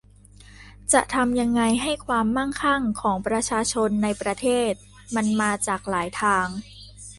[0.93, 4.71] จะทำยังไงให้ความมั่งคั่งของประชาชนในประเทศ
[5.15, 6.47] มันมาจากหลายทาง